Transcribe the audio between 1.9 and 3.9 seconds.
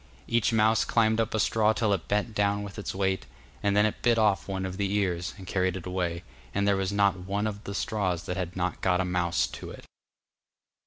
it bent down with its weight, and then